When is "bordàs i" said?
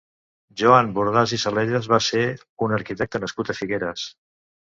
0.95-1.39